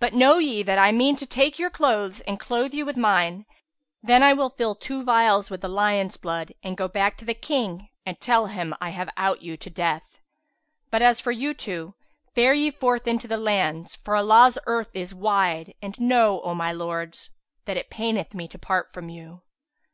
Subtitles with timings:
[0.00, 3.44] But know ye that I mean to take your clothes and clothe you with mine;
[4.02, 7.34] then will I fill two vials with the lion's blood and go back to the
[7.34, 10.20] King and tell him I have out vou to death.
[10.90, 11.92] But as for you two,
[12.34, 16.72] fare ye forth into the lands, for Allah's earth is wide; and know, O my
[16.72, 17.28] lords,
[17.66, 19.42] that it paineth me to part from you."